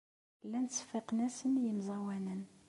[0.45, 2.41] Llan ttseffiqen-asen i yemẓawanen.